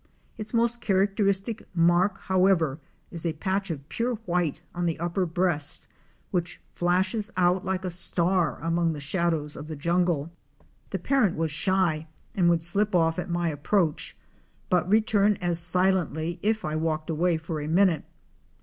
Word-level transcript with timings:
Its 0.35 0.51
most 0.51 0.81
characteristic 0.81 1.63
mark, 1.75 2.17
however, 2.21 2.79
is 3.11 3.23
a 3.23 3.33
patch 3.33 3.69
of 3.69 3.87
pure 3.87 4.15
white 4.25 4.59
on 4.73 4.87
the 4.87 4.97
upper 4.99 5.27
breast, 5.27 5.85
which 6.31 6.59
flashes 6.73 7.29
out 7.37 7.63
like 7.63 7.85
a 7.85 7.89
star 7.91 8.57
among 8.63 8.93
the 8.93 8.99
shadows 8.99 9.55
of 9.55 9.67
the 9.67 9.75
jungle. 9.75 10.31
The 10.89 10.97
parent 10.97 11.37
was 11.37 11.51
shy 11.51 12.07
and 12.33 12.49
would 12.49 12.63
slip 12.63 12.95
off 12.95 13.19
at 13.19 13.29
my 13.29 13.49
approach, 13.49 14.17
but 14.71 14.89
return 14.89 15.35
as 15.39 15.59
silently 15.59 16.39
if 16.41 16.65
I 16.65 16.75
walked 16.75 17.11
away 17.11 17.37
for 17.37 17.61
a 17.61 17.67
minute. 17.67 18.03